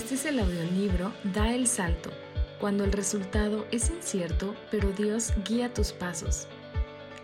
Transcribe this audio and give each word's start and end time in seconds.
Este 0.00 0.14
es 0.14 0.24
el 0.24 0.38
audiolibro 0.38 1.12
Da 1.34 1.54
el 1.54 1.66
Salto, 1.66 2.10
cuando 2.58 2.84
el 2.84 2.90
resultado 2.90 3.66
es 3.70 3.90
incierto, 3.90 4.56
pero 4.70 4.92
Dios 4.92 5.34
guía 5.46 5.74
tus 5.74 5.92
pasos. 5.92 6.48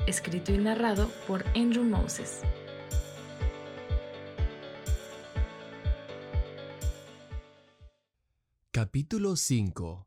Escrito 0.07 0.53
y 0.53 0.59
narrado 0.59 1.11
por 1.27 1.47
Andrew 1.57 1.85
Moses. 1.85 2.43
Capítulo 8.73 9.37
5. 9.37 10.07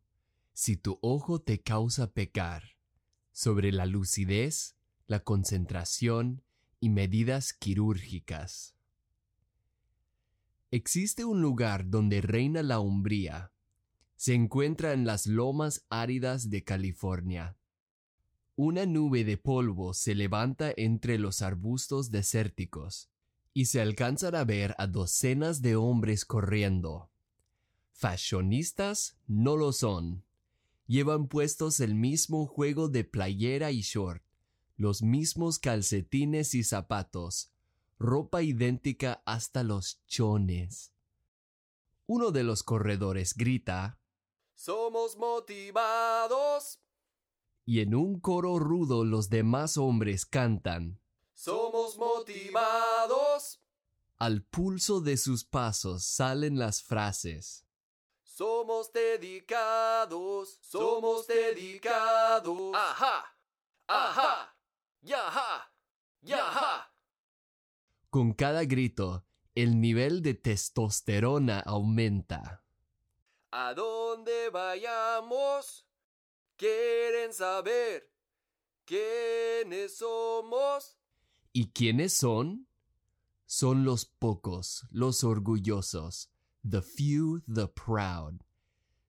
Si 0.53 0.77
tu 0.77 0.99
ojo 1.01 1.41
te 1.41 1.61
causa 1.61 2.13
pecar. 2.13 2.75
Sobre 3.31 3.71
la 3.71 3.87
lucidez, 3.87 4.75
la 5.07 5.21
concentración 5.21 6.43
y 6.79 6.89
medidas 6.89 7.51
quirúrgicas. 7.51 8.75
Existe 10.71 11.25
un 11.25 11.41
lugar 11.41 11.89
donde 11.89 12.21
reina 12.21 12.61
la 12.61 12.79
umbría. 12.79 13.51
Se 14.15 14.35
encuentra 14.35 14.93
en 14.93 15.03
las 15.03 15.25
lomas 15.25 15.85
áridas 15.89 16.51
de 16.51 16.63
California. 16.63 17.57
Una 18.55 18.85
nube 18.85 19.23
de 19.23 19.37
polvo 19.37 19.95
se 19.95 20.13
levanta 20.13 20.71
entre 20.77 21.17
los 21.17 21.41
arbustos 21.41 22.11
desérticos, 22.11 23.09
y 23.53 23.65
se 23.65 23.81
alcanzan 23.81 24.35
a 24.35 24.43
ver 24.43 24.75
a 24.77 24.85
docenas 24.85 25.63
de 25.63 25.75
hombres 25.75 26.23
corriendo. 26.23 27.09
Fashionistas 27.93 29.17
no 29.25 29.57
lo 29.57 29.71
son. 29.71 30.23
Llevan 30.85 31.27
puestos 31.27 31.79
el 31.79 31.95
mismo 31.95 32.45
juego 32.45 32.89
de 32.89 33.05
playera 33.05 33.71
y 33.71 33.81
short, 33.81 34.21
los 34.77 35.01
mismos 35.01 35.57
calcetines 35.57 36.53
y 36.53 36.63
zapatos, 36.63 37.51
ropa 37.99 38.41
idéntica 38.41 39.21
hasta 39.25 39.63
los 39.63 40.01
chones. 40.07 40.93
Uno 42.07 42.31
de 42.31 42.43
los 42.43 42.63
corredores 42.63 43.35
grita, 43.35 43.99
Somos 44.55 45.17
motivados. 45.17 46.79
Y 47.65 47.81
en 47.81 47.93
un 47.93 48.19
coro 48.19 48.57
rudo 48.57 49.05
los 49.05 49.29
demás 49.29 49.77
hombres 49.77 50.25
cantan, 50.25 50.99
Somos 51.33 51.97
motivados. 51.97 53.61
Al 54.17 54.43
pulso 54.43 55.01
de 55.01 55.17
sus 55.17 55.45
pasos 55.45 56.05
salen 56.05 56.57
las 56.57 56.81
frases, 56.81 57.65
Somos 58.23 58.91
dedicados, 58.93 60.57
somos 60.61 61.27
dedicados. 61.27 62.73
Ajá, 62.73 63.37
ajá, 63.87 64.57
yaja, 65.01 65.73
yaja. 66.21 66.88
Con 68.09 68.33
cada 68.33 68.65
grito, 68.65 69.23
el 69.53 69.79
nivel 69.79 70.23
de 70.23 70.33
testosterona 70.33 71.59
aumenta. 71.59 72.63
¿A 73.51 73.75
dónde 73.75 74.49
vayamos? 74.49 75.85
Quieren 76.55 77.33
saber 77.33 78.09
quiénes 78.85 79.97
somos. 79.97 80.97
¿Y 81.53 81.71
quiénes 81.71 82.13
son? 82.13 82.67
Son 83.45 83.83
los 83.83 84.05
pocos, 84.05 84.87
los 84.89 85.23
orgullosos, 85.23 86.31
the 86.67 86.81
few, 86.81 87.41
the 87.47 87.67
proud. 87.67 88.43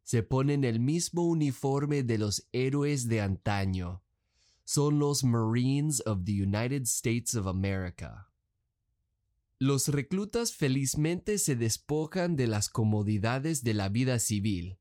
Se 0.02 0.22
ponen 0.22 0.64
el 0.64 0.78
mismo 0.78 1.26
uniforme 1.26 2.02
de 2.02 2.18
los 2.18 2.46
héroes 2.52 3.08
de 3.08 3.22
antaño. 3.22 4.02
Son 4.64 4.98
los 4.98 5.24
Marines 5.24 6.02
of 6.04 6.24
the 6.24 6.32
United 6.32 6.82
States 6.82 7.34
of 7.34 7.46
America. 7.46 8.29
Los 9.62 9.88
reclutas 9.88 10.54
felizmente 10.54 11.36
se 11.36 11.54
despojan 11.54 12.34
de 12.34 12.46
las 12.46 12.70
comodidades 12.70 13.62
de 13.62 13.74
la 13.74 13.90
vida 13.90 14.18
civil, 14.18 14.78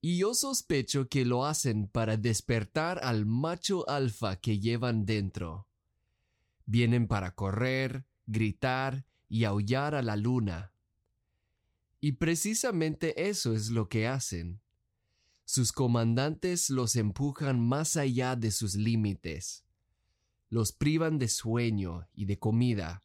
y 0.00 0.18
yo 0.18 0.34
sospecho 0.34 1.08
que 1.08 1.24
lo 1.24 1.46
hacen 1.46 1.86
para 1.86 2.16
despertar 2.16 2.98
al 3.04 3.24
macho 3.24 3.88
alfa 3.88 4.34
que 4.34 4.58
llevan 4.58 5.06
dentro. 5.06 5.68
Vienen 6.66 7.06
para 7.06 7.36
correr, 7.36 8.04
gritar 8.26 9.06
y 9.28 9.44
aullar 9.44 9.94
a 9.94 10.02
la 10.02 10.16
luna. 10.16 10.72
Y 12.00 12.12
precisamente 12.14 13.28
eso 13.28 13.54
es 13.54 13.70
lo 13.70 13.88
que 13.88 14.08
hacen. 14.08 14.60
Sus 15.44 15.70
comandantes 15.70 16.68
los 16.68 16.96
empujan 16.96 17.60
más 17.60 17.96
allá 17.96 18.34
de 18.34 18.50
sus 18.50 18.74
límites. 18.74 19.64
Los 20.50 20.72
privan 20.72 21.20
de 21.20 21.28
sueño 21.28 22.08
y 22.12 22.24
de 22.24 22.40
comida 22.40 23.04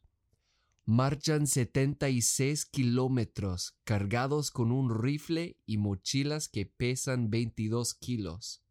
marchan 0.90 1.46
76 1.46 2.66
kilómetros 2.66 3.76
cargados 3.84 4.50
con 4.50 4.72
un 4.72 4.90
rifle 4.92 5.56
y 5.64 5.78
mochilas 5.78 6.48
que 6.48 6.66
pesan 6.66 7.30
22 7.30 7.94
kilos. 7.94 8.64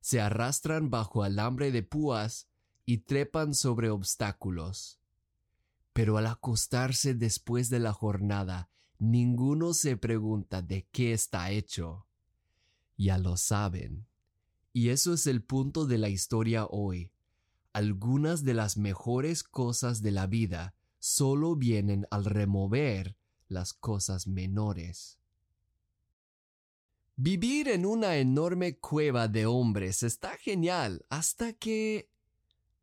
Se 0.00 0.20
arrastran 0.20 0.90
bajo 0.90 1.22
alambre 1.22 1.70
de 1.70 1.84
púas 1.84 2.48
y 2.84 2.98
trepan 2.98 3.54
sobre 3.54 3.90
obstáculos. 3.90 4.98
Pero 5.92 6.18
al 6.18 6.26
acostarse 6.26 7.14
después 7.14 7.70
de 7.70 7.78
la 7.78 7.92
jornada, 7.92 8.68
ninguno 8.98 9.72
se 9.72 9.96
pregunta 9.96 10.62
de 10.62 10.88
qué 10.90 11.12
está 11.12 11.52
hecho. 11.52 12.08
Ya 12.96 13.18
lo 13.18 13.36
saben. 13.36 14.04
Y 14.72 14.88
eso 14.88 15.14
es 15.14 15.28
el 15.28 15.44
punto 15.44 15.86
de 15.86 15.98
la 15.98 16.08
historia 16.08 16.66
hoy. 16.66 17.12
Algunas 17.72 18.42
de 18.42 18.54
las 18.54 18.76
mejores 18.76 19.44
cosas 19.44 20.02
de 20.02 20.10
la 20.10 20.26
vida 20.26 20.74
solo 21.00 21.56
vienen 21.56 22.06
al 22.10 22.24
remover 22.24 23.16
las 23.48 23.72
cosas 23.72 24.28
menores. 24.28 25.18
Vivir 27.16 27.68
en 27.68 27.84
una 27.84 28.16
enorme 28.16 28.78
cueva 28.78 29.28
de 29.28 29.46
hombres 29.46 30.02
está 30.02 30.36
genial 30.36 31.04
hasta 31.10 31.52
que... 31.52 32.10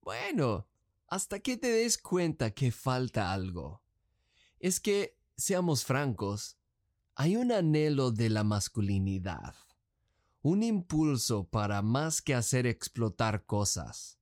Bueno, 0.02 0.68
hasta 1.08 1.40
que 1.40 1.58
te 1.58 1.72
des 1.72 1.98
cuenta 1.98 2.52
que 2.52 2.72
falta 2.72 3.32
algo. 3.34 3.82
Es 4.60 4.80
que, 4.80 5.18
seamos 5.36 5.86
francos, 5.86 6.58
hay 7.16 7.36
un 7.36 7.52
anhelo 7.52 8.12
de 8.12 8.30
la 8.30 8.44
masculinidad, 8.44 9.56
un 10.42 10.64
impulso 10.64 11.48
para 11.48 11.82
más 11.82 12.22
que 12.22 12.36
hacer 12.36 12.68
explotar 12.68 13.46
cosas. 13.46 14.20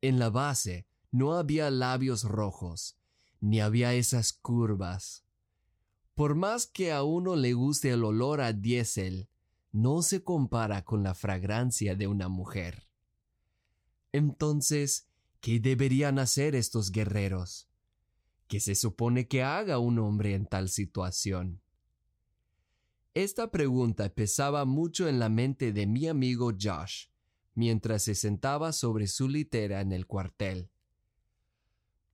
En 0.00 0.18
la 0.18 0.30
base 0.30 0.86
no 1.12 1.34
había 1.34 1.70
labios 1.70 2.24
rojos, 2.24 2.99
ni 3.40 3.60
había 3.60 3.94
esas 3.94 4.32
curvas. 4.32 5.24
Por 6.14 6.34
más 6.34 6.66
que 6.66 6.92
a 6.92 7.02
uno 7.02 7.36
le 7.36 7.54
guste 7.54 7.90
el 7.90 8.04
olor 8.04 8.40
a 8.40 8.52
diésel, 8.52 9.28
no 9.72 10.02
se 10.02 10.22
compara 10.22 10.84
con 10.84 11.02
la 11.02 11.14
fragancia 11.14 11.94
de 11.94 12.06
una 12.06 12.28
mujer. 12.28 12.88
Entonces, 14.12 15.08
¿qué 15.40 15.60
deberían 15.60 16.18
hacer 16.18 16.54
estos 16.54 16.90
guerreros? 16.90 17.68
¿Qué 18.48 18.58
se 18.58 18.74
supone 18.74 19.28
que 19.28 19.42
haga 19.42 19.78
un 19.78 19.98
hombre 20.00 20.34
en 20.34 20.44
tal 20.46 20.68
situación? 20.68 21.60
Esta 23.14 23.50
pregunta 23.50 24.08
pesaba 24.08 24.64
mucho 24.64 25.08
en 25.08 25.18
la 25.18 25.28
mente 25.28 25.72
de 25.72 25.86
mi 25.86 26.08
amigo 26.08 26.52
Josh, 26.60 27.06
mientras 27.54 28.02
se 28.02 28.14
sentaba 28.14 28.72
sobre 28.72 29.06
su 29.06 29.28
litera 29.28 29.80
en 29.80 29.92
el 29.92 30.06
cuartel. 30.06 30.70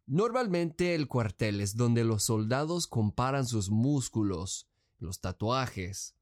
Normalmente 0.06 0.94
el 0.94 1.08
cuartel 1.08 1.60
es 1.60 1.76
donde 1.76 2.04
los 2.04 2.22
soldados 2.22 2.86
comparan 2.86 3.44
sus 3.44 3.70
músculos, 3.70 4.68
los 4.98 5.20
tatuajes, 5.20 6.14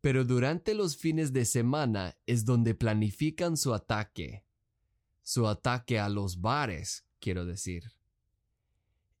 pero 0.00 0.24
durante 0.24 0.74
los 0.74 0.96
fines 0.96 1.32
de 1.32 1.44
semana 1.44 2.16
es 2.26 2.46
donde 2.46 2.74
planifican 2.74 3.58
su 3.58 3.74
ataque. 3.74 4.44
Su 5.22 5.46
ataque 5.46 6.00
a 6.00 6.08
los 6.08 6.40
bares, 6.40 7.06
quiero 7.20 7.44
decir. 7.44 7.92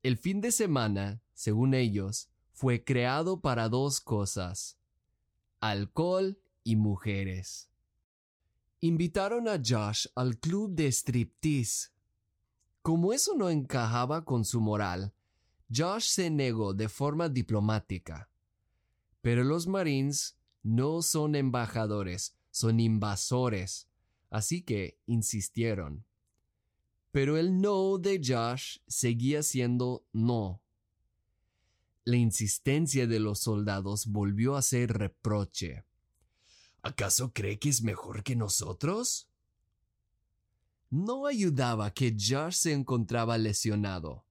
El 0.02 0.16
fin 0.16 0.40
de 0.40 0.50
semana, 0.50 1.22
según 1.34 1.74
ellos, 1.74 2.30
fue 2.50 2.82
creado 2.82 3.40
para 3.40 3.68
dos 3.68 4.00
cosas, 4.00 4.78
alcohol 5.60 6.40
y 6.64 6.76
mujeres. 6.76 7.70
Invitaron 8.80 9.48
a 9.48 9.60
Josh 9.64 10.06
al 10.16 10.38
club 10.38 10.74
de 10.74 10.90
striptease 10.90 11.90
como 12.82 13.12
eso 13.12 13.34
no 13.36 13.48
encajaba 13.48 14.24
con 14.24 14.44
su 14.44 14.60
moral, 14.60 15.14
Josh 15.74 16.08
se 16.08 16.30
negó 16.30 16.74
de 16.74 16.88
forma 16.88 17.28
diplomática. 17.28 18.28
Pero 19.20 19.44
los 19.44 19.68
Marines 19.68 20.36
no 20.62 21.00
son 21.00 21.36
embajadores, 21.36 22.36
son 22.50 22.80
invasores, 22.80 23.88
así 24.30 24.62
que 24.62 24.98
insistieron. 25.06 26.04
Pero 27.12 27.36
el 27.36 27.60
no 27.60 27.98
de 27.98 28.20
Josh 28.22 28.78
seguía 28.86 29.42
siendo 29.42 30.04
no. 30.12 30.60
La 32.04 32.16
insistencia 32.16 33.06
de 33.06 33.20
los 33.20 33.38
soldados 33.38 34.06
volvió 34.06 34.56
a 34.56 34.62
ser 34.62 34.92
reproche. 34.94 35.84
¿Acaso 36.82 37.32
cree 37.32 37.60
que 37.60 37.68
es 37.68 37.82
mejor 37.82 38.24
que 38.24 38.34
nosotros? 38.34 39.28
No 40.92 41.26
ayudaba 41.26 41.94
que 41.94 42.14
Josh 42.14 42.52
se 42.52 42.72
encontraba 42.72 43.38
lesionado. 43.38 44.26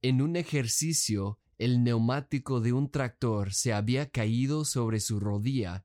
En 0.00 0.22
un 0.22 0.36
ejercicio 0.36 1.38
el 1.58 1.84
neumático 1.84 2.60
de 2.60 2.72
un 2.72 2.90
tractor 2.90 3.52
se 3.52 3.74
había 3.74 4.10
caído 4.10 4.64
sobre 4.64 4.98
su 4.98 5.20
rodilla 5.20 5.84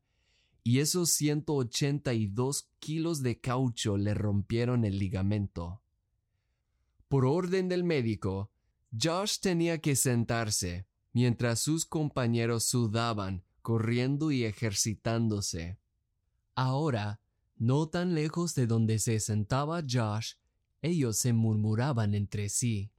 y 0.63 0.79
esos 0.79 1.11
182 1.11 2.69
kilos 2.79 3.21
de 3.21 3.41
caucho 3.41 3.97
le 3.97 4.13
rompieron 4.13 4.85
el 4.85 4.97
ligamento. 4.99 5.81
Por 7.09 7.25
orden 7.25 7.67
del 7.67 7.83
médico, 7.83 8.49
Josh 8.97 9.39
tenía 9.41 9.81
que 9.81 9.97
sentarse 9.97 10.87
mientras 11.11 11.59
sus 11.59 11.85
compañeros 11.85 12.63
sudaban, 12.63 13.43
corriendo 13.61 14.31
y 14.31 14.45
ejercitándose. 14.45 15.77
Ahora, 16.55 17.19
no 17.59 17.89
tan 17.89 18.13
lejos 18.15 18.55
de 18.55 18.67
donde 18.67 18.99
se 18.99 19.19
sentaba 19.19 19.81
Josh, 19.87 20.33
ellos 20.81 21.17
se 21.17 21.33
murmuraban 21.33 22.13
entre 22.13 22.49
sí. 22.49 22.91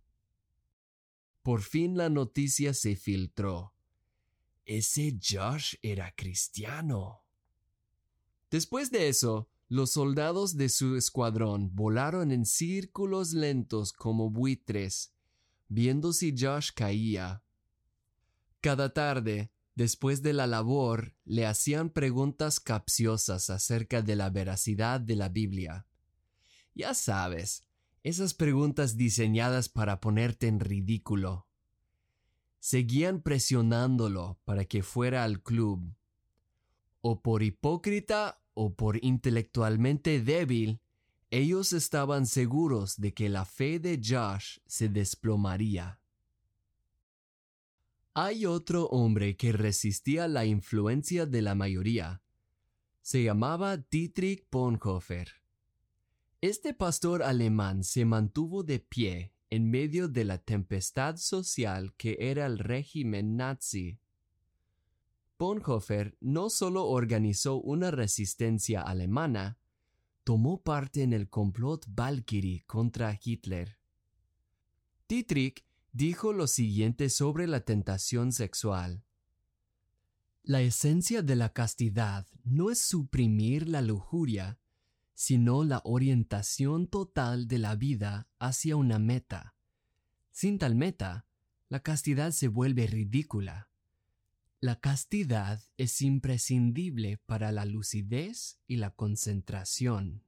Por 1.43 1.63
fin 1.63 1.97
la 1.97 2.09
noticia 2.09 2.75
se 2.75 2.97
filtró. 2.97 3.75
Ese 4.65 5.19
Josh 5.23 5.77
era 5.83 6.13
cristiano. 6.15 7.25
Después 8.51 8.91
de 8.91 9.09
eso, 9.09 9.49
los 9.69 9.93
soldados 9.93 10.57
de 10.57 10.69
su 10.69 10.97
escuadrón 10.97 11.75
volaron 11.75 12.33
en 12.33 12.47
círculos 12.47 13.33
lentos 13.33 13.93
como 13.93 14.31
buitres, 14.31 15.13
viendo 15.69 16.13
si 16.13 16.35
Josh 16.37 16.71
caía. 16.75 17.43
Cada 18.61 18.93
tarde, 18.93 19.53
después 19.79 20.23
de 20.23 20.33
la 20.33 20.49
labor, 20.49 21.15
le 21.25 21.47
hacían 21.47 21.91
preguntas 21.91 22.59
capciosas 22.59 23.49
acerca 23.49 24.03
de 24.03 24.17
la 24.17 24.29
veracidad 24.29 25.01
de 25.01 25.15
la 25.15 25.29
Biblia. 25.29 25.87
Ya 26.75 26.95
sabes, 26.95 27.63
esas 28.03 28.35
preguntas 28.35 28.97
diseñadas 28.97 29.69
para 29.69 30.01
ponerte 30.01 30.49
en 30.49 30.59
ridículo. 30.59 31.47
Seguían 32.59 33.23
presionándolo 33.23 34.41
para 34.45 34.65
que 34.65 34.83
fuera 34.83 35.23
al 35.23 35.45
club 35.45 35.95
o 37.01 37.23
por 37.23 37.45
hipócrita 37.45 38.43
o 38.55 38.75
por 38.75 39.03
intelectualmente 39.05 40.21
débil, 40.21 40.81
ellos 41.31 41.73
estaban 41.73 42.27
seguros 42.27 42.97
de 42.97 43.15
que 43.15 43.29
la 43.29 43.45
fe 43.45 43.79
de 43.79 44.01
Josh 44.03 44.59
se 44.67 44.89
desplomaría. 44.89 46.01
Hay 48.21 48.47
otro 48.47 48.87
hombre 48.87 49.37
que 49.37 49.53
resistía 49.53 50.27
la 50.27 50.45
influencia 50.45 51.25
de 51.25 51.41
la 51.41 51.55
mayoría. 51.55 52.21
Se 53.01 53.23
llamaba 53.23 53.77
Dietrich 53.77 54.45
Bonhoeffer. 54.51 55.29
Este 56.41 56.75
pastor 56.75 57.23
alemán 57.23 57.85
se 57.85 58.05
mantuvo 58.05 58.65
de 58.65 58.81
pie 58.81 59.35
en 59.51 59.71
medio 59.71 60.09
de 60.09 60.25
la 60.25 60.39
tempestad 60.39 61.17
social 61.17 61.95
que 61.95 62.17
era 62.19 62.47
el 62.47 62.59
régimen 62.59 63.37
nazi 63.37 64.01
Bonhoeffer 65.39 66.17
no 66.21 66.51
solo 66.51 66.87
organizó 66.87 67.61
una 67.61 67.93
resistencia 67.93 68.83
alemana, 68.83 69.61
tomó 70.25 70.61
parte 70.61 71.05
en 71.05 71.13
el 71.13 71.31
complot 71.31 71.87
Valkyrie 71.87 72.65
contra 72.67 73.17
Hitler. 73.23 73.79
Dietrich 75.09 75.68
dijo 75.93 76.33
lo 76.33 76.47
siguiente 76.47 77.11
sobre 77.11 77.47
la 77.47 77.61
tentación 77.61 78.33
sexual. 78.33 79.05
La 80.43 80.63
esencia 80.63 81.23
de 81.23 81.37
la 81.37 81.53
castidad 81.53 82.27
no 82.45 82.71
es 82.71 82.81
suprimir 82.81 83.69
la 83.69 83.83
lujuria, 83.83 84.59
sino 85.15 85.65
la 85.65 85.83
orientación 85.85 86.87
total 86.87 87.49
de 87.49 87.59
la 87.59 87.75
vida 87.75 88.29
hacia 88.39 88.77
una 88.77 88.99
meta. 88.99 89.57
Sin 90.31 90.59
tal 90.59 90.75
meta, 90.75 91.27
la 91.69 91.81
castidad 91.81 92.31
se 92.31 92.49
vuelve 92.49 92.87
ridícula. 92.87 93.69
La 94.61 94.81
castidad 94.81 95.63
es 95.77 96.01
imprescindible 96.03 97.19
para 97.27 97.53
la 97.53 97.65
lucidez 97.65 98.59
y 98.67 98.77
la 98.77 98.91
concentración. 98.91 100.25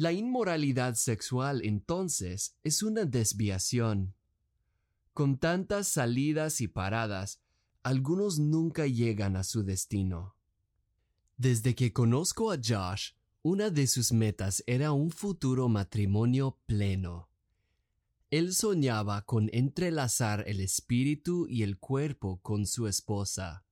La 0.00 0.12
inmoralidad 0.12 0.94
sexual 0.94 1.60
entonces 1.64 2.56
es 2.62 2.84
una 2.84 3.04
desviación. 3.04 4.14
Con 5.12 5.38
tantas 5.38 5.88
salidas 5.88 6.60
y 6.60 6.68
paradas, 6.68 7.40
algunos 7.82 8.38
nunca 8.38 8.86
llegan 8.86 9.34
a 9.34 9.42
su 9.42 9.64
destino. 9.64 10.36
Desde 11.36 11.74
que 11.74 11.92
conozco 11.92 12.52
a 12.52 12.58
Josh, 12.64 13.14
una 13.42 13.70
de 13.70 13.88
sus 13.88 14.12
metas 14.12 14.62
era 14.68 14.92
un 14.92 15.10
futuro 15.10 15.68
matrimonio 15.68 16.60
pleno. 16.66 17.28
Él 18.30 18.54
soñaba 18.54 19.22
con 19.22 19.50
entrelazar 19.52 20.44
el 20.46 20.60
espíritu 20.60 21.48
y 21.48 21.64
el 21.64 21.76
cuerpo 21.76 22.38
con 22.40 22.66
su 22.66 22.86
esposa. 22.86 23.64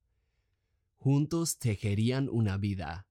Juntos 0.97 1.59
tejerían 1.59 2.29
una 2.29 2.57
vida. 2.57 3.07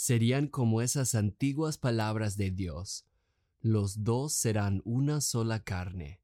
Serían 0.00 0.46
como 0.46 0.80
esas 0.80 1.16
antiguas 1.16 1.76
palabras 1.76 2.36
de 2.36 2.52
Dios. 2.52 3.04
Los 3.60 4.04
dos 4.04 4.32
serán 4.32 4.80
una 4.84 5.20
sola 5.20 5.64
carne. 5.64 6.20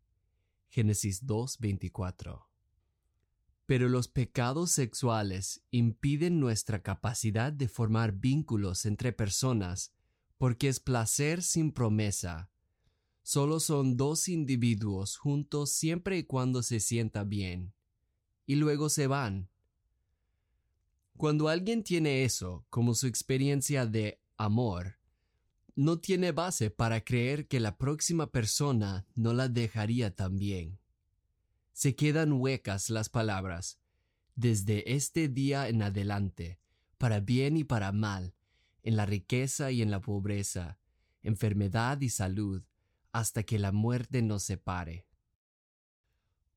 Génesis 0.69 1.27
2.24. 1.27 2.47
Pero 3.67 3.89
los 3.89 4.07
pecados 4.07 4.71
sexuales 4.71 5.65
impiden 5.73 6.39
nuestra 6.39 6.85
capacidad 6.85 7.53
de 7.53 7.67
formar 7.67 8.13
vínculos 8.13 8.87
entre 8.87 9.13
personas 9.13 9.93
porque 10.39 10.69
es 10.69 10.79
placer 10.79 11.43
sin 11.43 11.73
promesa 11.73 12.53
Solo 13.27 13.59
son 13.59 13.97
dos 13.97 14.29
individuos 14.29 15.17
juntos 15.17 15.73
siempre 15.73 16.19
y 16.19 16.25
cuando 16.25 16.63
se 16.63 16.79
sienta 16.79 17.25
bien, 17.25 17.73
y 18.47 18.57
luego 18.57 18.89
se 18.89 19.07
van. 19.09 19.49
Cuando 21.17 21.49
alguien 21.49 21.85
tiene 21.85 22.25
eso 22.25 22.67
como 22.71 22.95
su 22.95 23.07
experiencia 23.07 23.87
de 23.87 24.21
amor, 24.37 24.99
no 25.77 25.99
tiene 25.99 26.33
base 26.33 26.71
para 26.71 27.05
creer 27.05 27.47
que 27.47 27.61
la 27.61 27.77
próxima 27.77 28.31
persona 28.31 29.07
no 29.15 29.33
la 29.33 29.49
dejaría 29.49 30.15
también. 30.15 30.79
Se 31.73 31.95
quedan 31.95 32.33
huecas 32.33 32.91
las 32.91 33.09
palabras, 33.09 33.79
desde 34.37 34.95
este 34.95 35.29
día 35.29 35.69
en 35.69 35.83
adelante, 35.83 36.59
para 36.99 37.21
bien 37.21 37.57
y 37.57 37.65
para 37.65 37.93
mal, 37.93 38.35
en 38.83 38.97
la 38.97 39.07
riqueza 39.07 39.71
y 39.71 39.83
en 39.83 39.91
la 39.91 40.01
pobreza, 40.01 40.79
enfermedad 41.23 42.01
y 42.01 42.11
salud, 42.11 42.63
hasta 43.13 43.45
que 43.45 43.59
la 43.59 43.73
muerte 43.73 44.23
nos 44.23 44.43
separe. 44.43 45.07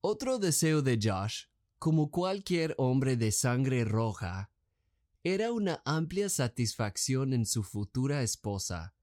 Otro 0.02 0.40
deseo 0.40 0.82
de 0.82 1.00
Josh, 1.02 1.46
como 1.80 2.12
cualquier 2.12 2.76
hombre 2.78 3.18
de 3.18 3.32
sangre 3.32 3.84
roja, 3.84 4.52
era 5.34 5.52
una 5.52 5.82
amplia 5.84 6.30
satisfacción 6.30 7.34
en 7.34 7.46
su 7.46 7.62
futura 7.62 8.24
esposa, 8.24 8.96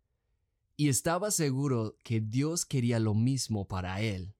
y 0.74 0.88
estaba 0.88 1.30
seguro 1.30 1.98
que 2.02 2.22
Dios 2.22 2.64
quería 2.64 2.98
lo 2.98 3.14
mismo 3.14 3.68
para 3.68 4.00
él. 4.00 4.34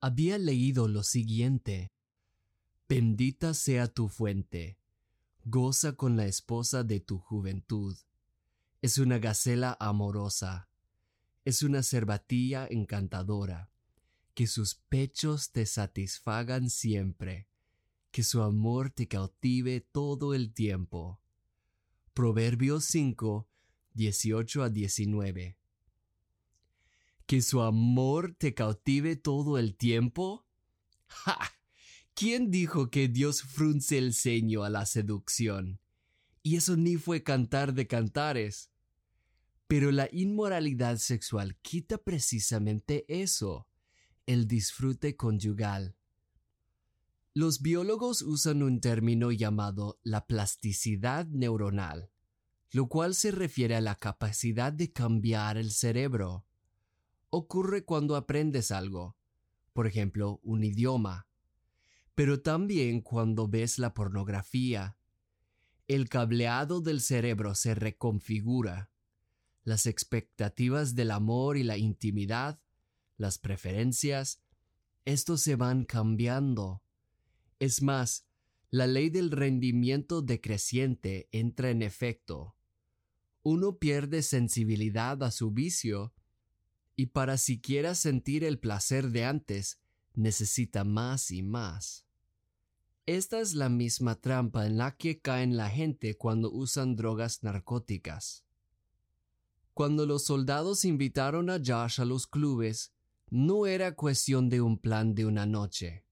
Había 0.00 0.38
leído 0.38 0.86
lo 0.86 1.02
siguiente, 1.02 1.90
Bendita 2.88 3.52
sea 3.52 3.88
tu 3.88 4.08
fuente, 4.08 4.78
goza 5.44 5.96
con 5.96 6.16
la 6.16 6.26
esposa 6.26 6.84
de 6.84 7.00
tu 7.00 7.18
juventud. 7.18 7.96
Es 8.80 8.96
una 8.96 9.18
gacela 9.18 9.76
amorosa, 9.80 10.68
es 11.44 11.62
una 11.64 11.82
cervatilla 11.82 12.68
encantadora, 12.70 13.72
que 14.34 14.46
sus 14.46 14.76
pechos 14.76 15.50
te 15.50 15.66
satisfagan 15.66 16.70
siempre, 16.70 17.48
que 18.10 18.22
su 18.22 18.42
amor 18.42 18.90
te 18.90 19.08
cautive 19.08 19.80
todo 19.80 20.34
el 20.34 20.52
tiempo. 20.52 21.20
Proverbios 22.14 22.84
5, 22.86 23.48
18 23.94 24.62
a 24.62 24.70
19. 24.70 25.56
¿Que 27.26 27.42
su 27.42 27.60
amor 27.60 28.34
te 28.38 28.54
cautive 28.54 29.16
todo 29.16 29.58
el 29.58 29.76
tiempo? 29.76 30.46
¡Ja! 31.08 31.38
¿Quién 32.14 32.50
dijo 32.50 32.90
que 32.90 33.06
Dios 33.06 33.42
frunce 33.42 33.98
el 33.98 34.14
ceño 34.14 34.64
a 34.64 34.70
la 34.70 34.86
seducción? 34.86 35.78
Y 36.42 36.56
eso 36.56 36.76
ni 36.76 36.96
fue 36.96 37.22
cantar 37.22 37.74
de 37.74 37.86
cantares. 37.86 38.70
Pero 39.66 39.92
la 39.92 40.08
inmoralidad 40.10 40.96
sexual 40.96 41.56
quita 41.60 41.98
precisamente 41.98 43.04
eso, 43.06 43.68
el 44.26 44.48
disfrute 44.48 45.14
conyugal. 45.14 45.97
Los 47.40 47.62
biólogos 47.62 48.22
usan 48.22 48.64
un 48.64 48.80
término 48.80 49.30
llamado 49.30 50.00
la 50.02 50.26
plasticidad 50.26 51.24
neuronal, 51.28 52.10
lo 52.72 52.88
cual 52.88 53.14
se 53.14 53.30
refiere 53.30 53.76
a 53.76 53.80
la 53.80 53.94
capacidad 53.94 54.72
de 54.72 54.92
cambiar 54.92 55.56
el 55.56 55.70
cerebro. 55.70 56.46
Ocurre 57.30 57.84
cuando 57.84 58.16
aprendes 58.16 58.72
algo, 58.72 59.16
por 59.72 59.86
ejemplo, 59.86 60.40
un 60.42 60.64
idioma, 60.64 61.28
pero 62.16 62.42
también 62.42 63.02
cuando 63.02 63.46
ves 63.46 63.78
la 63.78 63.94
pornografía. 63.94 64.98
El 65.86 66.08
cableado 66.08 66.80
del 66.80 67.00
cerebro 67.00 67.54
se 67.54 67.76
reconfigura 67.76 68.90
las 69.62 69.86
expectativas 69.86 70.96
del 70.96 71.12
amor 71.12 71.56
y 71.56 71.62
la 71.62 71.76
intimidad, 71.76 72.58
las 73.16 73.38
preferencias, 73.38 74.42
estos 75.04 75.40
se 75.40 75.54
van 75.54 75.84
cambiando. 75.84 76.82
Es 77.58 77.82
más, 77.82 78.26
la 78.70 78.86
ley 78.86 79.10
del 79.10 79.30
rendimiento 79.30 80.22
decreciente 80.22 81.28
entra 81.32 81.70
en 81.70 81.82
efecto. 81.82 82.54
Uno 83.42 83.78
pierde 83.78 84.22
sensibilidad 84.22 85.22
a 85.22 85.30
su 85.30 85.50
vicio 85.50 86.12
y 86.94 87.06
para 87.06 87.38
siquiera 87.38 87.94
sentir 87.94 88.44
el 88.44 88.58
placer 88.58 89.10
de 89.10 89.24
antes 89.24 89.80
necesita 90.14 90.84
más 90.84 91.30
y 91.30 91.42
más. 91.42 92.04
Esta 93.06 93.40
es 93.40 93.54
la 93.54 93.70
misma 93.70 94.16
trampa 94.16 94.66
en 94.66 94.76
la 94.76 94.96
que 94.96 95.18
caen 95.18 95.56
la 95.56 95.70
gente 95.70 96.16
cuando 96.16 96.50
usan 96.50 96.94
drogas 96.94 97.42
narcóticas. 97.42 98.44
Cuando 99.72 100.04
los 100.04 100.24
soldados 100.24 100.84
invitaron 100.84 101.48
a 101.48 101.58
Josh 101.64 102.00
a 102.00 102.04
los 102.04 102.26
clubes, 102.26 102.92
no 103.30 103.66
era 103.66 103.94
cuestión 103.94 104.50
de 104.50 104.60
un 104.60 104.76
plan 104.76 105.14
de 105.14 105.24
una 105.24 105.46
noche. 105.46 106.04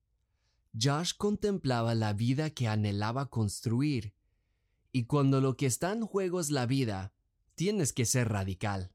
Josh 0.78 1.12
contemplaba 1.16 1.94
la 1.94 2.12
vida 2.12 2.50
que 2.50 2.68
anhelaba 2.68 3.30
construir, 3.30 4.14
y 4.92 5.04
cuando 5.04 5.40
lo 5.40 5.56
que 5.56 5.66
está 5.66 5.92
en 5.92 6.06
juego 6.06 6.40
es 6.40 6.50
la 6.50 6.66
vida, 6.66 7.12
tienes 7.54 7.92
que 7.92 8.04
ser 8.04 8.28
radical. 8.28 8.92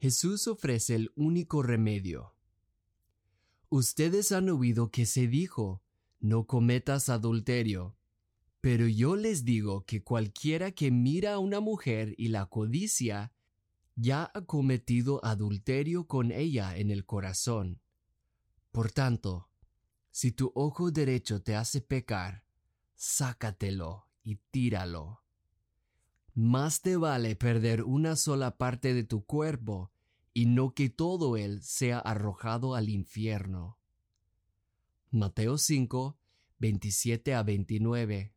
Jesús 0.00 0.48
ofrece 0.48 0.94
el 0.94 1.12
único 1.16 1.62
remedio. 1.62 2.34
Ustedes 3.70 4.32
han 4.32 4.50
oído 4.50 4.90
que 4.90 5.06
se 5.06 5.26
dijo, 5.26 5.82
no 6.20 6.46
cometas 6.46 7.08
adulterio. 7.08 7.96
Pero 8.60 8.86
yo 8.86 9.16
les 9.16 9.44
digo 9.44 9.84
que 9.84 10.02
cualquiera 10.02 10.72
que 10.72 10.90
mira 10.90 11.34
a 11.34 11.38
una 11.38 11.60
mujer 11.60 12.14
y 12.16 12.28
la 12.28 12.46
codicia, 12.46 13.32
ya 13.94 14.30
ha 14.32 14.46
cometido 14.46 15.22
adulterio 15.24 16.06
con 16.06 16.32
ella 16.32 16.76
en 16.76 16.90
el 16.90 17.04
corazón. 17.04 17.80
Por 18.72 18.90
tanto, 18.90 19.50
si 20.14 20.30
tu 20.30 20.52
ojo 20.54 20.92
derecho 20.92 21.42
te 21.42 21.56
hace 21.56 21.80
pecar, 21.80 22.44
sácatelo 22.94 24.06
y 24.22 24.36
tíralo. 24.52 25.24
Más 26.34 26.82
te 26.82 26.96
vale 26.96 27.34
perder 27.34 27.82
una 27.82 28.14
sola 28.14 28.56
parte 28.56 28.94
de 28.94 29.02
tu 29.02 29.24
cuerpo 29.24 29.90
y 30.32 30.46
no 30.46 30.72
que 30.72 30.88
todo 30.88 31.36
él 31.36 31.64
sea 31.64 31.98
arrojado 31.98 32.76
al 32.76 32.90
infierno. 32.90 33.80
Mateo 35.10 35.58
5, 35.58 36.16
27 36.60 37.34
a 37.34 37.42
29. 37.42 38.32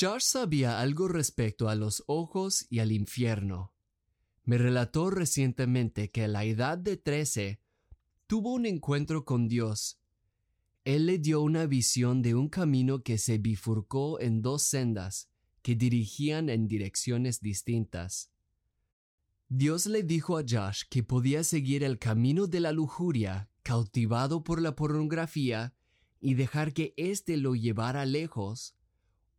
Josh 0.00 0.22
sabía 0.22 0.80
algo 0.80 1.06
respecto 1.06 1.68
a 1.68 1.76
los 1.76 2.02
ojos 2.08 2.66
y 2.68 2.80
al 2.80 2.90
infierno. 2.90 3.74
Me 4.42 4.58
relató 4.58 5.08
recientemente 5.10 6.10
que 6.10 6.24
a 6.24 6.28
la 6.28 6.42
edad 6.42 6.78
de 6.78 6.96
13 6.96 7.60
tuvo 8.26 8.52
un 8.54 8.66
encuentro 8.66 9.24
con 9.24 9.46
Dios. 9.46 10.01
Él 10.84 11.06
le 11.06 11.18
dio 11.18 11.42
una 11.42 11.66
visión 11.66 12.22
de 12.22 12.34
un 12.34 12.48
camino 12.48 13.02
que 13.02 13.16
se 13.16 13.38
bifurcó 13.38 14.20
en 14.20 14.42
dos 14.42 14.64
sendas 14.64 15.28
que 15.62 15.76
dirigían 15.76 16.48
en 16.48 16.66
direcciones 16.66 17.40
distintas. 17.40 18.32
Dios 19.48 19.86
le 19.86 20.02
dijo 20.02 20.38
a 20.38 20.42
Josh 20.48 20.82
que 20.90 21.04
podía 21.04 21.44
seguir 21.44 21.84
el 21.84 21.98
camino 21.98 22.48
de 22.48 22.60
la 22.60 22.72
lujuria 22.72 23.48
cautivado 23.62 24.42
por 24.42 24.60
la 24.60 24.74
pornografía 24.74 25.74
y 26.20 26.34
dejar 26.34 26.72
que 26.72 26.94
éste 26.96 27.36
lo 27.36 27.54
llevara 27.54 28.04
lejos, 28.04 28.74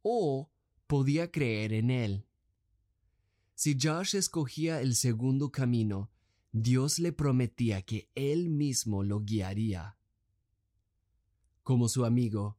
o 0.01 0.50
podía 0.88 1.31
creer 1.31 1.73
en 1.73 1.89
él. 1.89 2.25
Si 3.55 3.77
Josh 3.81 4.15
escogía 4.15 4.81
el 4.81 4.95
segundo 4.95 5.51
camino, 5.51 6.12
Dios 6.51 7.00
le 7.00 7.12
prometía 7.12 7.81
que 7.81 8.09
él 8.15 8.50
mismo 8.50 9.03
lo 9.03 9.21
guiaría. 9.21 9.97
Como 11.63 11.88
su 11.88 12.03
amigo, 12.05 12.58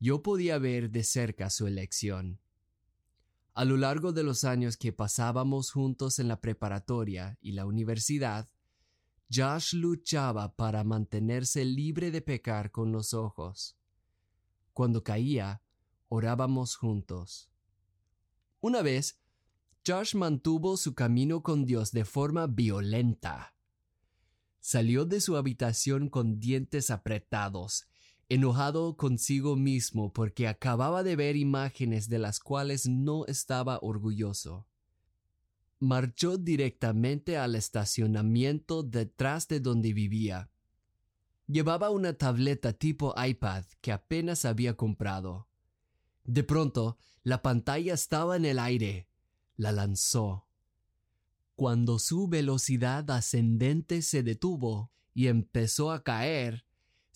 yo 0.00 0.22
podía 0.22 0.58
ver 0.58 0.90
de 0.90 1.04
cerca 1.04 1.50
su 1.50 1.66
elección. 1.66 2.40
A 3.52 3.64
lo 3.64 3.76
largo 3.76 4.12
de 4.12 4.22
los 4.22 4.44
años 4.44 4.76
que 4.76 4.92
pasábamos 4.92 5.70
juntos 5.70 6.18
en 6.18 6.28
la 6.28 6.40
preparatoria 6.40 7.38
y 7.40 7.52
la 7.52 7.66
universidad, 7.66 8.50
Josh 9.32 9.74
luchaba 9.74 10.54
para 10.56 10.84
mantenerse 10.84 11.64
libre 11.64 12.10
de 12.10 12.22
pecar 12.22 12.70
con 12.70 12.92
los 12.92 13.12
ojos. 13.12 13.76
Cuando 14.72 15.02
caía, 15.02 15.62
orábamos 16.08 16.76
juntos. 16.76 17.50
Una 18.60 18.82
vez, 18.82 19.20
Josh 19.86 20.14
mantuvo 20.14 20.76
su 20.76 20.94
camino 20.94 21.42
con 21.42 21.64
Dios 21.64 21.92
de 21.92 22.04
forma 22.04 22.46
violenta. 22.46 23.54
Salió 24.60 25.04
de 25.04 25.20
su 25.20 25.36
habitación 25.36 26.08
con 26.08 26.40
dientes 26.40 26.90
apretados, 26.90 27.88
enojado 28.28 28.96
consigo 28.96 29.56
mismo 29.56 30.12
porque 30.12 30.48
acababa 30.48 31.02
de 31.02 31.16
ver 31.16 31.36
imágenes 31.36 32.08
de 32.08 32.18
las 32.18 32.40
cuales 32.40 32.88
no 32.88 33.26
estaba 33.26 33.78
orgulloso 33.82 34.66
marchó 35.78 36.38
directamente 36.38 37.36
al 37.36 37.54
estacionamiento 37.54 38.82
detrás 38.82 39.48
de 39.48 39.60
donde 39.60 39.92
vivía. 39.92 40.50
Llevaba 41.46 41.90
una 41.90 42.14
tableta 42.14 42.72
tipo 42.72 43.14
iPad 43.16 43.64
que 43.80 43.92
apenas 43.92 44.44
había 44.44 44.76
comprado. 44.76 45.48
De 46.24 46.42
pronto, 46.42 46.98
la 47.22 47.42
pantalla 47.42 47.94
estaba 47.94 48.36
en 48.36 48.44
el 48.44 48.58
aire. 48.58 49.08
La 49.56 49.72
lanzó. 49.72 50.48
Cuando 51.54 51.98
su 51.98 52.28
velocidad 52.28 53.10
ascendente 53.10 54.02
se 54.02 54.22
detuvo 54.22 54.92
y 55.14 55.28
empezó 55.28 55.92
a 55.92 56.02
caer, 56.02 56.65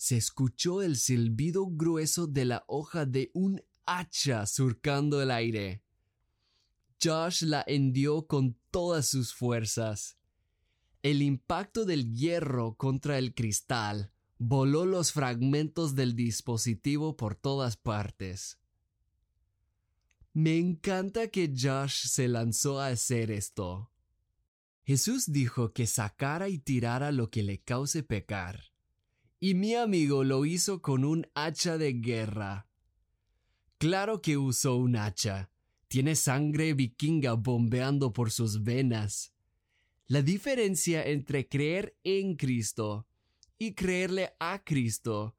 se 0.01 0.17
escuchó 0.17 0.81
el 0.81 0.97
silbido 0.97 1.67
grueso 1.67 2.25
de 2.25 2.43
la 2.43 2.63
hoja 2.65 3.05
de 3.05 3.29
un 3.35 3.61
hacha 3.85 4.47
surcando 4.47 5.21
el 5.21 5.29
aire. 5.29 5.83
Josh 6.99 7.43
la 7.43 7.63
hendió 7.67 8.25
con 8.25 8.57
todas 8.71 9.07
sus 9.07 9.31
fuerzas. 9.31 10.17
El 11.03 11.21
impacto 11.21 11.85
del 11.85 12.15
hierro 12.15 12.73
contra 12.77 13.19
el 13.19 13.35
cristal 13.35 14.11
voló 14.39 14.87
los 14.87 15.11
fragmentos 15.11 15.93
del 15.93 16.15
dispositivo 16.15 17.15
por 17.15 17.35
todas 17.35 17.77
partes. 17.77 18.57
Me 20.33 20.57
encanta 20.57 21.27
que 21.27 21.53
Josh 21.55 22.07
se 22.07 22.27
lanzó 22.27 22.81
a 22.81 22.87
hacer 22.87 23.29
esto. 23.29 23.91
Jesús 24.81 25.31
dijo 25.31 25.73
que 25.73 25.85
sacara 25.85 26.49
y 26.49 26.57
tirara 26.57 27.11
lo 27.11 27.29
que 27.29 27.43
le 27.43 27.61
cause 27.61 28.01
pecar. 28.01 28.70
Y 29.43 29.55
mi 29.55 29.73
amigo 29.73 30.23
lo 30.23 30.45
hizo 30.45 30.83
con 30.83 31.03
un 31.03 31.25
hacha 31.33 31.79
de 31.79 31.93
guerra. 31.93 32.67
Claro 33.79 34.21
que 34.21 34.37
usó 34.37 34.75
un 34.75 34.95
hacha, 34.95 35.49
tiene 35.87 36.15
sangre 36.15 36.75
vikinga 36.75 37.33
bombeando 37.33 38.13
por 38.13 38.29
sus 38.29 38.61
venas. 38.61 39.33
La 40.05 40.21
diferencia 40.21 41.03
entre 41.03 41.49
creer 41.49 41.97
en 42.03 42.35
Cristo 42.35 43.07
y 43.57 43.73
creerle 43.73 44.35
a 44.39 44.63
Cristo 44.63 45.35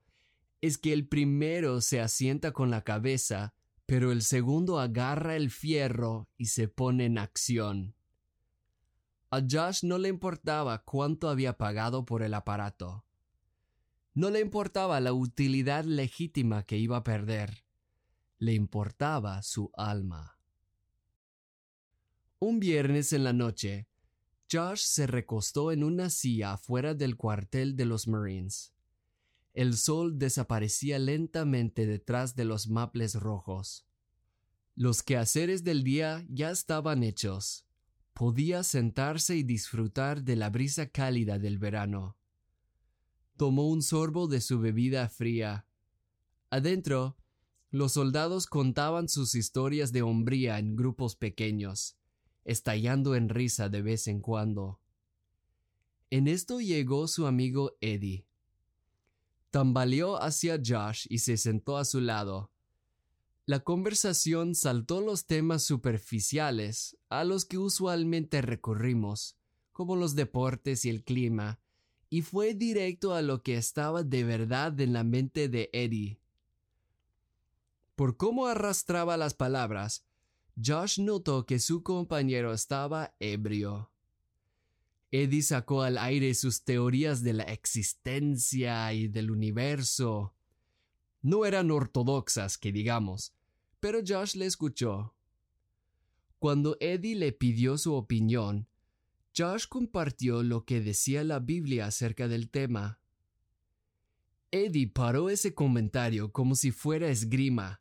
es 0.61 0.79
que 0.79 0.93
el 0.93 1.07
primero 1.07 1.81
se 1.81 2.01
asienta 2.01 2.53
con 2.53 2.71
la 2.71 2.83
cabeza, 2.83 3.55
pero 3.87 4.11
el 4.11 4.23
segundo 4.23 4.81
agarra 4.81 5.37
el 5.37 5.49
fierro 5.49 6.29
y 6.37 6.47
se 6.47 6.67
pone 6.67 7.05
en 7.05 7.19
acción. 7.19 7.95
A 9.31 9.41
Josh 9.49 9.85
no 9.85 9.97
le 9.97 10.09
importaba 10.09 10.83
cuánto 10.83 11.29
había 11.29 11.57
pagado 11.57 12.05
por 12.05 12.25
el 12.25 12.35
aparato. 12.35 13.05
No 14.15 14.31
le 14.31 14.41
importaba 14.41 15.01
la 15.01 15.13
utilidad 15.13 15.85
legítima 15.85 16.65
que 16.65 16.77
iba 16.77 16.99
a 16.99 17.05
perder. 17.05 17.65
Le 18.39 18.53
importaba 18.53 19.43
su 19.43 19.71
alma. 19.75 20.39
Un 22.39 22.61
viernes 22.61 23.13
en 23.13 23.25
la 23.25 23.33
noche, 23.33 23.89
Josh 24.53 24.81
se 24.81 25.07
recostó 25.07 25.73
en 25.73 25.83
una 25.83 26.11
silla 26.11 26.53
afuera 26.53 26.93
del 26.93 27.17
cuartel 27.17 27.75
de 27.75 27.87
los 27.87 28.07
Marines. 28.07 28.75
El 29.55 29.77
sol 29.77 30.19
desaparecía 30.19 30.99
lentamente 30.99 31.87
detrás 31.87 32.35
de 32.35 32.45
los 32.45 32.69
maples 32.69 33.15
rojos. 33.15 33.87
Los 34.75 35.03
quehaceres 35.03 35.65
del 35.65 35.85
día 35.85 36.27
ya 36.29 36.51
estaban 36.51 37.03
hechos. 37.03 37.67
Podía 38.13 38.63
sentarse 38.63 39.37
y 39.37 39.43
disfrutar 39.43 40.23
de 40.23 40.37
la 40.37 40.51
brisa 40.51 40.89
cálida 40.89 41.39
del 41.39 41.59
verano. 41.59 42.19
Tomó 43.37 43.69
un 43.69 43.83
sorbo 43.83 44.29
de 44.29 44.41
su 44.41 44.61
bebida 44.61 45.09
fría. 45.09 45.67
Adentro, 46.51 47.17
los 47.71 47.93
soldados 47.93 48.47
contaban 48.47 49.09
sus 49.09 49.35
historias 49.35 49.93
de 49.93 50.03
hombría 50.03 50.59
en 50.59 50.77
grupos 50.77 51.17
pequeños 51.17 51.97
estallando 52.45 53.15
en 53.15 53.29
risa 53.29 53.69
de 53.69 53.83
vez 53.83 54.09
en 54.09 54.21
cuando. 54.21 54.81
En 56.11 56.29
esto 56.29 56.61
llegó 56.61 57.09
su 57.09 57.27
amigo 57.27 57.77
Eddie. 57.81 58.27
Tambaleó 59.51 60.23
hacia 60.23 60.61
Josh 60.65 61.07
y 61.09 61.19
se 61.19 61.37
sentó 61.37 61.77
a 61.77 61.85
su 61.85 62.01
lado. 62.01 62.51
La 63.45 63.61
conversación 63.61 64.55
saltó 64.55 65.01
los 65.01 65.27
temas 65.27 65.63
superficiales 65.63 66.97
a 67.09 67.25
los 67.25 67.45
que 67.45 67.59
usualmente 67.59 68.41
recurrimos, 68.41 69.37
como 69.73 69.97
los 69.97 70.15
deportes 70.15 70.85
y 70.85 70.91
el 70.91 71.03
clima, 71.03 71.61
y 72.13 72.21
fue 72.21 72.53
directo 72.53 73.15
a 73.15 73.23
lo 73.23 73.43
que 73.43 73.57
estaba 73.57 74.03
de 74.03 74.23
verdad 74.23 74.79
en 74.81 74.93
la 74.93 75.03
mente 75.03 75.49
de 75.49 75.71
Eddie. 75.73 76.21
Por 77.97 78.19
cómo 78.19 78.49
arrastraba 78.49 79.17
las 79.17 79.33
palabras, 79.33 80.05
Josh 80.63 80.99
notó 81.01 81.47
que 81.47 81.59
su 81.59 81.83
compañero 81.83 82.53
estaba 82.53 83.15
ebrio. 83.19 83.91
Eddie 85.11 85.41
sacó 85.41 85.81
al 85.81 85.97
aire 85.97 86.35
sus 86.35 86.65
teorías 86.65 87.23
de 87.23 87.33
la 87.33 87.45
existencia 87.45 88.93
y 88.93 89.09
del 89.09 89.31
universo. 89.31 90.35
No 91.23 91.47
eran 91.47 91.71
ortodoxas, 91.71 92.59
que 92.59 92.73
digamos, 92.73 93.33
pero 93.81 94.01
Josh 94.07 94.35
le 94.35 94.45
escuchó. 94.45 95.15
Cuando 96.39 96.77
Eddie 96.79 97.15
le 97.15 97.33
pidió 97.33 97.79
su 97.79 97.95
opinión, 97.95 98.69
Josh 99.37 99.67
compartió 99.67 100.43
lo 100.43 100.65
que 100.65 100.81
decía 100.81 101.25
la 101.25 101.39
Biblia 101.39 101.87
acerca 101.87 102.29
del 102.29 102.51
tema. 102.51 103.01
Eddie 104.51 104.89
paró 104.89 105.31
ese 105.31 105.55
comentario 105.55 106.33
como 106.33 106.55
si 106.55 106.71
fuera 106.71 107.09
esgrima. 107.09 107.81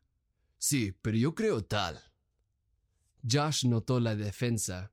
Sí, 0.56 0.96
pero 1.02 1.18
yo 1.18 1.34
creo 1.34 1.62
tal. 1.62 2.00
Josh 3.30 3.66
notó 3.66 4.00
la 4.00 4.16
defensa. 4.16 4.92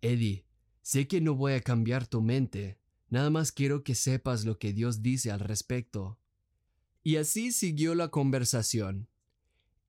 Eddie, 0.00 0.46
sé 0.80 1.06
que 1.06 1.20
no 1.20 1.34
voy 1.34 1.52
a 1.52 1.60
cambiar 1.60 2.06
tu 2.06 2.22
mente, 2.22 2.78
nada 3.10 3.28
más 3.28 3.52
quiero 3.52 3.84
que 3.84 3.94
sepas 3.94 4.46
lo 4.46 4.58
que 4.58 4.72
Dios 4.72 5.02
dice 5.02 5.30
al 5.30 5.40
respecto. 5.40 6.18
Y 7.02 7.16
así 7.16 7.52
siguió 7.52 7.94
la 7.94 8.08
conversación. 8.08 9.08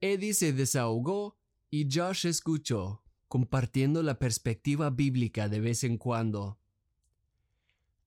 Eddie 0.01 0.33
se 0.33 0.51
desahogó 0.51 1.37
y 1.69 1.87
Josh 1.89 2.25
escuchó, 2.25 3.01
compartiendo 3.31 4.03
la 4.03 4.19
perspectiva 4.19 4.89
bíblica 4.89 5.47
de 5.47 5.61
vez 5.61 5.85
en 5.85 5.97
cuando. 5.97 6.59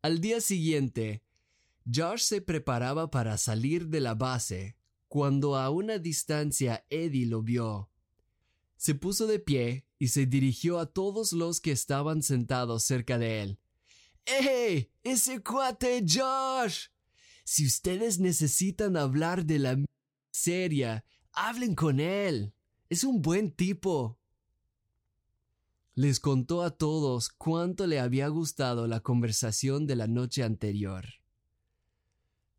Al 0.03 0.21
día 0.21 0.43
siguiente, 0.43 1.23
Josh 1.91 2.21
se 2.21 2.43
preparaba 2.43 3.11
para 3.11 3.39
salir 3.39 3.89
de 3.89 4.03
la 4.03 4.15
base, 4.15 4.77
cuando 5.09 5.57
a 5.57 5.71
una 5.71 5.97
distancia 5.97 6.85
Eddie 6.91 7.25
lo 7.25 7.41
vio. 7.41 7.89
Se 8.77 8.95
puso 8.95 9.27
de 9.27 9.39
pie 9.39 9.87
y 9.99 10.09
se 10.09 10.27
dirigió 10.27 10.79
a 10.79 10.93
todos 10.93 11.33
los 11.33 11.63
que 11.63 11.73
estaban 11.73 12.23
sentados 12.23 12.83
cerca 12.83 13.17
de 13.17 13.41
él. 13.41 13.59
¡Eh! 14.27 14.91
¡Ese 15.03 15.43
cuate 15.43 16.05
Josh! 16.07 16.89
Si 17.45 17.65
ustedes 17.65 18.19
necesitan 18.19 18.99
hablar 18.99 19.47
de 19.47 19.59
la 19.59 19.83
seria, 20.33 21.03
hablen 21.33 21.75
con 21.75 21.99
él. 21.99 22.53
Es 22.91 23.05
un 23.05 23.23
buen 23.23 23.51
tipo. 23.53 24.19
Les 25.97 26.19
contó 26.19 26.63
a 26.63 26.71
todos 26.71 27.29
cuánto 27.29 27.87
le 27.87 28.01
había 28.01 28.27
gustado 28.27 28.89
la 28.89 29.01
conversación 29.01 29.87
de 29.87 29.95
la 29.95 30.09
noche 30.09 30.43
anterior. 30.43 31.05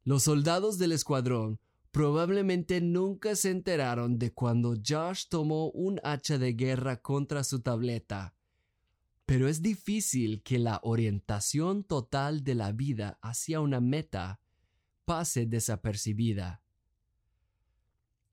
Los 0.05 0.23
soldados 0.23 0.77
del 0.77 0.93
escuadrón 0.93 1.59
probablemente 1.91 2.79
nunca 2.79 3.35
se 3.35 3.49
enteraron 3.49 4.19
de 4.19 4.31
cuando 4.33 4.75
Josh 4.75 5.25
tomó 5.27 5.69
un 5.71 5.99
hacha 6.03 6.37
de 6.37 6.53
guerra 6.53 7.01
contra 7.01 7.43
su 7.43 7.61
tableta, 7.61 8.35
pero 9.25 9.49
es 9.49 9.61
difícil 9.61 10.41
que 10.41 10.57
la 10.57 10.79
orientación 10.83 11.83
total 11.83 12.43
de 12.43 12.55
la 12.55 12.71
vida 12.71 13.19
hacia 13.21 13.59
una 13.59 13.81
meta 13.81 14.39
pase 15.03 15.45
desapercibida. 15.45 16.61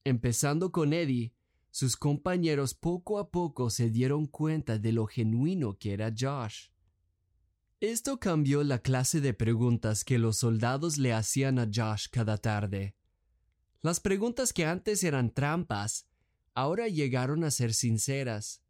Empezando 0.04 0.70
con 0.70 0.92
Eddie, 0.92 1.32
sus 1.72 1.96
compañeros 1.96 2.74
poco 2.74 3.18
a 3.18 3.30
poco 3.30 3.70
se 3.70 3.88
dieron 3.88 4.26
cuenta 4.26 4.78
de 4.78 4.92
lo 4.92 5.06
genuino 5.06 5.78
que 5.78 5.94
era 5.94 6.12
Josh. 6.16 6.68
Esto 7.80 8.20
cambió 8.20 8.62
la 8.62 8.78
clase 8.78 9.22
de 9.22 9.32
preguntas 9.32 10.04
que 10.04 10.18
los 10.18 10.36
soldados 10.36 10.98
le 10.98 11.14
hacían 11.14 11.58
a 11.58 11.64
Josh 11.64 12.08
cada 12.12 12.36
tarde. 12.36 12.94
Las 13.80 14.00
preguntas 14.00 14.52
que 14.52 14.66
antes 14.66 15.02
eran 15.02 15.32
trampas, 15.32 16.06
ahora 16.54 16.88
llegaron 16.88 17.42
a 17.42 17.50
ser 17.50 17.72
sinceras. 17.72 18.62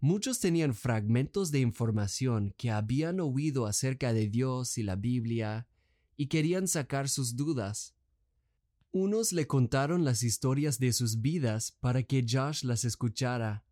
Muchos 0.00 0.40
tenían 0.40 0.74
fragmentos 0.74 1.52
de 1.52 1.60
información 1.60 2.54
que 2.58 2.72
habían 2.72 3.20
oído 3.20 3.66
acerca 3.66 4.12
de 4.12 4.26
Dios 4.26 4.78
y 4.78 4.82
la 4.82 4.96
Biblia 4.96 5.68
y 6.16 6.26
querían 6.26 6.66
sacar 6.66 7.08
sus 7.08 7.36
dudas. 7.36 7.94
Unos 8.92 9.32
le 9.32 9.46
contaron 9.46 10.04
las 10.04 10.24
historias 10.24 10.80
de 10.80 10.92
sus 10.92 11.20
vidas 11.20 11.76
para 11.78 12.02
que 12.02 12.26
Josh 12.28 12.64
las 12.64 12.84
escuchara. 12.84 13.64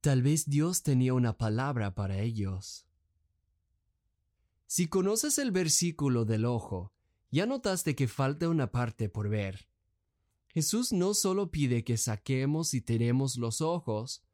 Tal 0.00 0.20
vez 0.22 0.46
Dios 0.46 0.82
tenía 0.82 1.14
una 1.14 1.38
palabra 1.38 1.94
para 1.94 2.18
ellos. 2.18 2.88
Si 4.66 4.88
conoces 4.88 5.38
el 5.38 5.52
versículo 5.52 6.24
del 6.24 6.44
ojo, 6.44 6.92
ya 7.30 7.46
notaste 7.46 7.94
que 7.94 8.08
falta 8.08 8.48
una 8.48 8.72
parte 8.72 9.08
por 9.08 9.28
ver. 9.28 9.68
Jesús 10.48 10.92
no 10.92 11.14
solo 11.14 11.52
pide 11.52 11.84
que 11.84 11.96
saquemos 11.96 12.74
y 12.74 12.80
tenemos 12.80 13.36
los 13.36 13.60
ojos, 13.60 14.24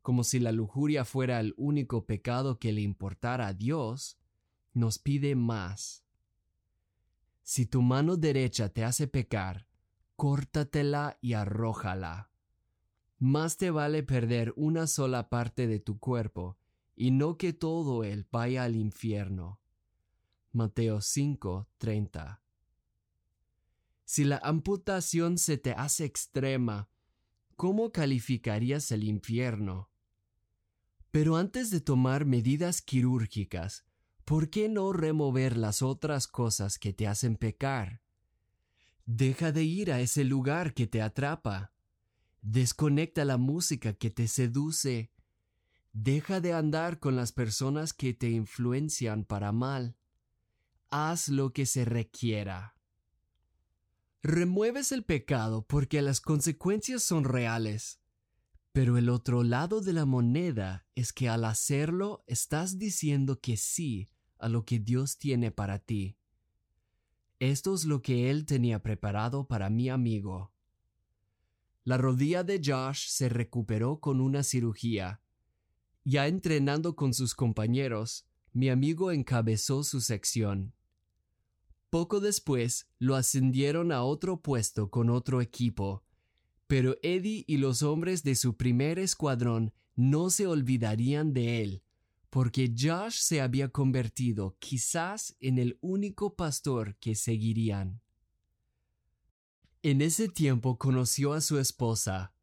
como 0.00 0.22
si 0.22 0.38
la 0.38 0.52
lujuria 0.52 1.04
fuera 1.04 1.40
el 1.40 1.54
único 1.56 2.06
pecado 2.06 2.60
que 2.60 2.72
le 2.72 2.82
importara 2.82 3.48
a 3.48 3.52
Dios, 3.52 4.16
nos 4.72 5.00
pide 5.00 5.34
más. 5.34 6.05
Si 7.56 7.64
tu 7.64 7.80
mano 7.80 8.18
derecha 8.18 8.68
te 8.68 8.84
hace 8.84 9.08
pecar, 9.08 9.66
córtatela 10.14 11.16
y 11.22 11.32
arrójala. 11.32 12.30
Más 13.18 13.56
te 13.56 13.70
vale 13.70 14.02
perder 14.02 14.52
una 14.56 14.86
sola 14.86 15.30
parte 15.30 15.66
de 15.66 15.80
tu 15.80 15.98
cuerpo 15.98 16.58
y 16.94 17.12
no 17.12 17.38
que 17.38 17.54
todo 17.54 18.04
él 18.04 18.28
vaya 18.30 18.64
al 18.64 18.76
infierno. 18.76 19.58
Mateo 20.52 21.00
5:30 21.00 22.42
Si 24.04 24.24
la 24.24 24.36
amputación 24.42 25.38
se 25.38 25.56
te 25.56 25.72
hace 25.72 26.04
extrema, 26.04 26.90
¿cómo 27.56 27.90
calificarías 27.90 28.90
el 28.90 29.02
infierno? 29.02 29.88
Pero 31.10 31.38
antes 31.38 31.70
de 31.70 31.80
tomar 31.80 32.26
medidas 32.26 32.82
quirúrgicas, 32.82 33.85
¿por 34.26 34.50
qué 34.50 34.68
no 34.68 34.92
remover 34.92 35.56
las 35.56 35.82
otras 35.82 36.26
cosas 36.26 36.78
que 36.80 36.92
te 36.92 37.06
hacen 37.06 37.36
pecar? 37.36 38.02
Deja 39.06 39.52
de 39.52 39.62
ir 39.62 39.92
a 39.92 40.00
ese 40.00 40.24
lugar 40.24 40.74
que 40.74 40.88
te 40.88 41.00
atrapa. 41.00 41.72
Desconecta 42.42 43.24
la 43.24 43.36
música 43.36 43.92
que 43.92 44.10
te 44.10 44.26
seduce. 44.26 45.12
Deja 45.92 46.40
de 46.40 46.52
andar 46.52 46.98
con 46.98 47.14
las 47.14 47.30
personas 47.30 47.92
que 47.92 48.14
te 48.14 48.28
influencian 48.28 49.24
para 49.24 49.52
mal. 49.52 49.96
Haz 50.90 51.28
lo 51.28 51.52
que 51.52 51.64
se 51.64 51.84
requiera. 51.84 52.74
Remueves 54.24 54.90
el 54.90 55.04
pecado 55.04 55.64
porque 55.68 56.02
las 56.02 56.20
consecuencias 56.20 57.04
son 57.04 57.22
reales. 57.22 58.00
Pero 58.72 58.98
el 58.98 59.08
otro 59.08 59.44
lado 59.44 59.80
de 59.80 59.92
la 59.92 60.04
moneda 60.04 60.84
es 60.96 61.12
que 61.12 61.28
al 61.28 61.44
hacerlo 61.44 62.24
estás 62.26 62.76
diciendo 62.76 63.40
que 63.40 63.56
sí 63.56 64.10
a 64.38 64.48
lo 64.48 64.64
que 64.64 64.78
Dios 64.78 65.18
tiene 65.18 65.50
para 65.50 65.78
ti. 65.78 66.16
Esto 67.38 67.74
es 67.74 67.84
lo 67.84 68.02
que 68.02 68.30
Él 68.30 68.46
tenía 68.46 68.82
preparado 68.82 69.46
para 69.46 69.68
mi 69.68 69.88
amigo. 69.88 70.52
La 71.84 71.98
rodilla 71.98 72.42
de 72.44 72.60
Josh 72.64 73.08
se 73.08 73.28
recuperó 73.28 74.00
con 74.00 74.20
una 74.20 74.42
cirugía. 74.42 75.20
Ya 76.04 76.26
entrenando 76.26 76.96
con 76.96 77.14
sus 77.14 77.34
compañeros, 77.34 78.26
mi 78.52 78.70
amigo 78.70 79.12
encabezó 79.12 79.84
su 79.84 80.00
sección. 80.00 80.74
Poco 81.90 82.20
después 82.20 82.88
lo 82.98 83.14
ascendieron 83.14 83.92
a 83.92 84.02
otro 84.02 84.40
puesto 84.40 84.90
con 84.90 85.10
otro 85.10 85.40
equipo, 85.40 86.04
pero 86.66 86.96
Eddie 87.02 87.44
y 87.46 87.58
los 87.58 87.82
hombres 87.82 88.22
de 88.22 88.34
su 88.34 88.56
primer 88.56 88.98
escuadrón 88.98 89.72
no 89.94 90.30
se 90.30 90.46
olvidarían 90.46 91.32
de 91.32 91.62
él 91.62 91.85
porque 92.36 92.70
Josh 92.78 93.14
se 93.14 93.40
había 93.40 93.70
convertido 93.70 94.58
quizás 94.58 95.34
en 95.40 95.56
el 95.56 95.78
único 95.80 96.36
pastor 96.36 96.94
que 96.96 97.14
seguirían. 97.14 98.02
En 99.82 100.02
ese 100.02 100.28
tiempo 100.28 100.76
conoció 100.76 101.32
a 101.32 101.40
su 101.40 101.58
esposa. 101.58 102.34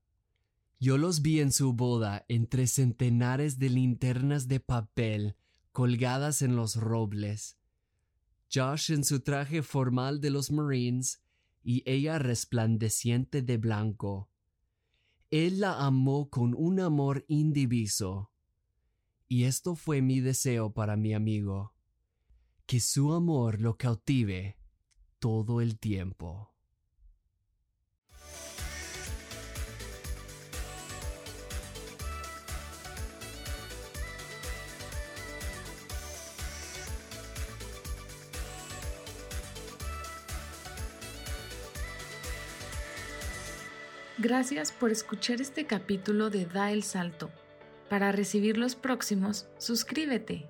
Yo 0.80 0.98
los 0.98 1.22
vi 1.22 1.42
en 1.42 1.52
su 1.52 1.74
boda 1.74 2.26
entre 2.28 2.66
centenares 2.66 3.60
de 3.60 3.70
linternas 3.70 4.48
de 4.48 4.60
papel 4.60 5.36
colgadas 5.72 6.42
en 6.42 6.56
los 6.56 6.76
robles. 6.76 7.60
Josh 8.52 8.92
en 8.94 9.04
su 9.04 9.20
traje 9.20 9.62
formal 9.62 10.22
de 10.22 10.32
los 10.32 10.50
Marines 10.50 11.22
y 11.64 11.84
ella 11.86 12.18
resplandeciente 12.18 13.44
de 13.44 13.58
blanco. 13.58 14.32
Él 15.30 15.60
la 15.60 15.86
amó 15.86 16.32
con 16.32 16.56
un 16.56 16.80
amor 16.80 17.26
indiviso 17.28 18.33
y 19.34 19.46
esto 19.46 19.76
fue 19.76 20.04
mi 20.04 20.20
deseo 20.20 20.74
para 20.74 20.96
mi 20.96 21.16
amigo, 21.16 21.74
que 22.68 22.80
su 22.80 23.14
amor 23.14 23.60
lo 23.60 23.78
cautive 23.78 24.60
todo 25.18 25.60
el 25.60 25.80
tiempo. 25.80 26.52
Gracias 44.20 44.72
por 44.72 44.92
escuchar 44.92 45.42
este 45.42 45.66
capítulo 45.66 46.30
de 46.30 46.46
Da 46.46 46.72
el 46.72 46.84
Salto. 46.84 47.32
Para 47.94 48.12
recibir 48.12 48.58
los 48.58 48.74
próximos, 48.74 49.46
suscríbete 49.60 50.48